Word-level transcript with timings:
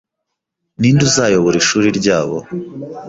Ninde 0.79 1.03
uzayobora 1.09 1.55
ishuri 1.63 1.87
ryabo? 1.99 2.37